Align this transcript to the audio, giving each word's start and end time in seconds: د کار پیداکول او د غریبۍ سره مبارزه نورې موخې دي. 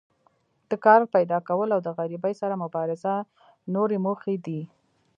د 0.69 0.71
کار 0.85 1.01
پیداکول 1.13 1.69
او 1.75 1.79
د 1.83 1.87
غریبۍ 1.97 2.33
سره 2.41 2.61
مبارزه 2.63 3.13
نورې 3.75 3.97
موخې 4.05 4.35
دي. 4.45 4.61